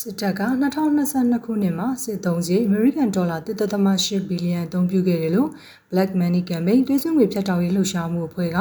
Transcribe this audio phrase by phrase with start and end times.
[0.00, 0.42] စစ်တပ်က
[0.92, 5.48] 2022ခုနှစ်မှာစစ်သုံးစရိတ်အမေရိကန်ဒေါ်လာ1.8ဘီလီယံအသုံးပြုခဲ့တယ်လို့
[5.90, 8.58] Black Money Campaign သွေးစွန်းငွေဖြတ်တောက်ရေးလှုပ်ရှားမှုအဖွဲ့က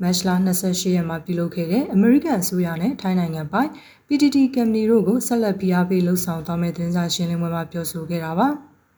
[0.00, 3.70] မတ်လ28ရက်မှာပြုလုပ်ခဲ့တဲ့အမေရိကန်အစိုးရနဲ့ထိုင်းနိုင်ငံပိုင်
[4.06, 8.48] PTT Company တို့ကိုဆက်လက်ဖိအားပေးလှုပ်ဆောင်သွားမယ့်သတင်းစာရှင်းလင်းပွဲမှာပြောဆိုခဲ့တာပါ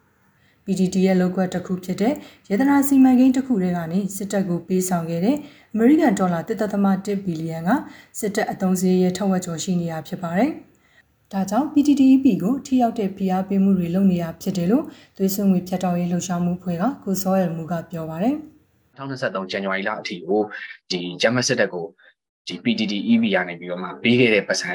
[0.64, 2.14] ။PTT ရဲ့လောက်ကွက်တစ်ခုဖြစ်တဲ့
[2.48, 5.36] ရေသနာစီမံကိန်းတစ်ခုတည်းကနေစစ်တပ်ကိုပေးဆောင်ခဲ့တဲ့
[5.72, 7.70] အမေရိကန်ဒေါ်လာ1.1ဘီလီယံက
[8.18, 10.52] စစ်တပ်အသုံးစရိတ်ရဲ့ထက်ဝက်ကျော်ရှိနေတာဖြစ်ပါတယ်။
[11.34, 14.84] ဒါကြောင့် PTTEP ကိုထိရောက်တဲ့ဖိအားပေးမှုတွေလုပ်နေရဖြစ်တယ်လို့
[15.16, 18.34] သွေးစွန်ငွေဖြတ်တောက်ရေးလှုပ်ရှားမှုဖွဲ့ကကိုစောရယ်မူကပြောပါတယ်
[18.96, 20.40] 2023ဇန်နဝါရီလအထိကို
[20.90, 21.86] ဒီဂျမတ်စစ်တပ်ကို
[22.46, 24.72] ဒီ PTTEP ရနေပြီးတော့မှပေးခဲ့တဲ့ပတ်စံ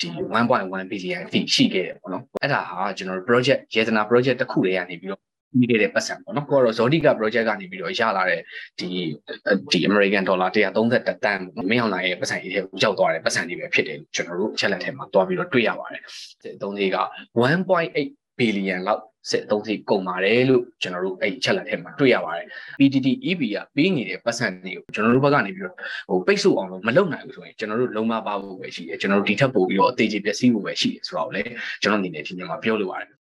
[0.00, 0.08] ဒီ
[0.46, 5.22] 1.1 billion အထိရှိခဲ့တယ်ပေါ့နော်အဲ့ဒါဟာကျွန်တော်တို့ project ရေသနာ project တစ်ခုလေးကနေပြီးတော့
[5.54, 8.40] ပြီးခဲ့တဲ့ပတ်စံပေါ့နော်ကိုကတော့ Zodica project ကနေပြီးတော့ရလာတဲ့
[8.78, 8.88] ဒီ
[9.72, 11.40] ဒီ American dollar 130တန်
[11.70, 16.02] မင်းအောင်နိုင်ရဲ့ပတ်စံအထဲကိုရောက်သွားတဲ့ပတ်စံတွေပဲဖြစ်တယ်ကျွန်တော်တို့အချက်လက်ထဲမှာတွားပြီးတော့တွေ့ရပါတယ်
[16.56, 16.98] အသုံးလေးက
[17.64, 22.46] 1.8 billion လောက်စစ်အသုံးစီကုန်ပါတယ်လို့ကျွန်တော်တို့အဲ့ချက်လက်ထဲမှာတွေ့ရပါတယ်
[22.78, 25.76] PTT EB ကပေးနေတဲ့ပတ်စံတွေကိုကျွန်တော်တို့ဘက်ကနေပြီးတော့
[26.08, 31.42] ဟိုပိတ်ဆို့အောင်လို့မလုပ်နိုင်ဘူးဆိုရင်ကျွန်တော်တို့လုံးမပါဖို့ပဲရှိတယ်ကျွန်တော်တို့ဒီထက်ပိုပြီးတော့အသေးချေပျက်စီးဖို့ပဲရှိတယ်ဆိုတော့လေ
[31.82, 33.13] ကျွန်တော်အနေနဲ့ဒီညမှာပြောလိုပါတယ်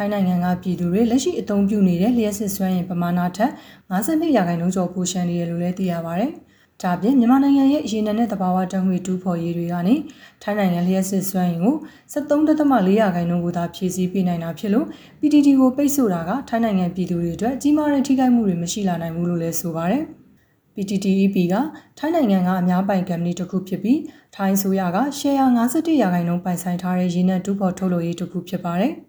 [0.00, 3.50] ထိုင်းနိုင်ငံကပြည်သူတွေလက်ရှိအသုံးပြုနေတဲ့လျှက်စစ်စွမ်းရင်ပမာဏထက်
[3.90, 6.30] 52ရာခိုင်နှုန်းကျော်ပိုရှန်နေရလို့လည်းသိရပါတယ်။
[6.82, 9.94] ဒါပြင်မြန်မာနိုင်ငံရဲ့ရေနံနဲ့သဘာဝဓာတ်ငွေတူးဖော်ရေးတွေကနေ
[10.42, 11.76] ထိုင်းနိုင်ငံလျှက်စစ်စွမ်းရင်ကို
[12.12, 14.86] 73.4ရာခိုင်နှုန်းကိုသာဖြည့်ဆည်းပေးနိုင်တာဖြစ်လို့
[15.20, 20.02] PTT ကိုပိတ်ဆို့တာကထိုင်းနိုင်ငံပြည်သူတွေအတွက်ကြီးမားတဲ့ထိခိုက်မှုတွေမရှိလာနိုင်ဘူးလို့လည်းဆိုပါတယ်။
[20.74, 21.54] PTTEP က
[21.98, 24.00] ထိုင်းနိုင်ငံကအများပိုင်ကုမ္ပဏီတစ်ခုဖြစ်ပြီး
[24.36, 28.94] ထိုင်းဆိုရကရှယ်ယာ51ရာခိုင်နှုန်းပိုင်ဆိုင်ထားတဲ့ရေနံတူးဖော်ထုတ်လုပ်ရေးတစ်ခုဖြစ်ပါတယ်။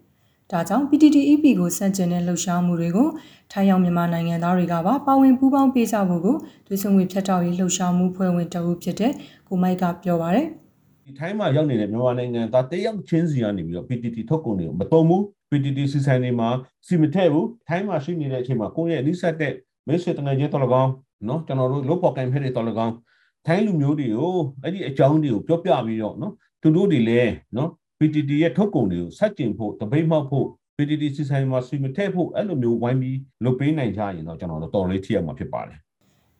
[0.52, 3.08] ဒါကြောင့် PTTEP ကိုစန့်ကျင်တဲ့လှုပ်ရှားမှုတွေကို
[3.52, 9.12] ထိုင်းရောက်မြန်မာနိုင်ငံသားတွေကပါပါဝင်ပူးပေါင်းပေးကြဖို့ကိုဒွေဆုံငွေဖြတ်တောက်ရေးလှုပ်ရှားမှုဖွဲ့ဝင်တအုပ်ဖြစ်တဲ့
[9.48, 10.46] ကိုမိုက်ကပြောပါရယ်
[11.04, 16.48] ဒီထိုင်းမှာရောက်နေတဲ့မြန်မာနိုင်ငံသားတယောက်ချင်းစီကနေပြီးတော့ PTT ထုတ်ကုန်တွေကိုမတုံဘူး PTT စီဆိုင်တွေမှာ
[16.86, 19.52] စီမထည့်ဘူးထိုင်းမှာရှိနေတဲ့အချိန်မှာကိုယ့်ရဲ့အနိစ္စတဲ့
[19.86, 20.90] မိတ်ဆွေတငယ်ချင်းတော်လကောင်း
[21.28, 22.94] နော်ကျွန်တော်တို့လုတ်ပေါ်ကင်ဖက်တွေတော်လကောင်း
[23.46, 26.32] ထိုင်းလူမျိုးတွေကိုအဲ့ဒီအကြောင်းတွေကိုပြောပြပြီးတော့နော်
[26.62, 27.70] သူတို့တွေလည်းနော်
[28.02, 30.46] PTT ရဲ့ထုတ်ကုန်တွေကိုဆက်ကျင်ဖို့တပိတ်မှောက်ဖို့
[30.76, 35.78] PTT စီဆိုင်မှာဆွေမထည့်ဖို့အဲ့လိုမျိုးဝိုင်းပြီးလုပ်ပေးနိုင်ကြရင်တော့ကျွန်တော်တို့တော်လေးထိရမှာဖြစ်ပါတယ်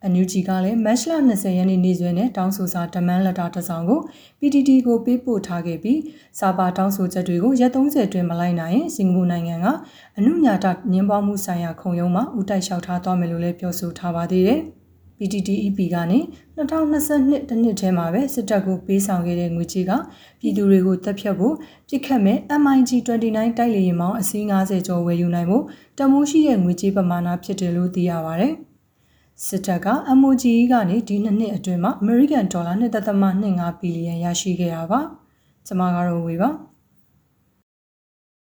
[0.03, 4.01] အန်ယူဂျီကလည်းမတ်လ20ရက်နေ့နေ့စွဲနဲ့တောင်းဆိုစာတမန်လက်တာတစ်စောင်ကို
[4.39, 5.99] PTT ကိုပေးပို့ထားခဲ့ပြီး
[6.39, 9.67] စာပါတောင်းဆိုချက်တွေကိုရက်30အတွင်းမလိုက်နိုင်ရင်စင်ကာပူနိုင်ငံက
[10.17, 14.61] အနုညာတညှင်းပွားမှုဆိုင်ရာခုံရုံးမှာဦးတိုက်လျှောက်ထားသွားမယ်လို့လည်းပြောဆိုထားပါသေးတယ်။
[15.23, 16.19] PTTEP ကနေ
[16.57, 19.91] 2022တနှစ်ထဲမှာပဲစစ်တပ်ကိုပေးဆောင်ခဲ့တဲ့ငွေကြေးက
[20.39, 21.55] ပြည်သူတွေကိုတပ်ဖြတ်ဖို့
[21.87, 25.65] ပြစ်ခတ်မဲ့ MIG29 တိုက်လေယာဉ်မောင်းအစီး90ကျော်ဝယ်ယူနိုင်ဖို့
[25.99, 28.47] တမိုးရှိတဲ့ငွေကြေးပမာဏဖြစ်တယ်လို့သိရပါဗျ။
[29.45, 29.87] စစ်တပ်က
[30.21, 34.99] MOGE ကနေဒီနှစ်နှစ်အတွင်းမှာ American Dollar 2.25ဘီလီယံရရှိခဲ့တာပါ။
[35.67, 36.51] ကျွန်မကတော့ဝေပါ။